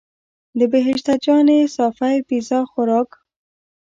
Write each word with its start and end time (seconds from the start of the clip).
د 0.59 0.61
بهشته 0.73 1.13
جانې 1.25 1.59
صافی 1.75 2.17
پیزا 2.29 2.59
خوراک. 2.71 3.09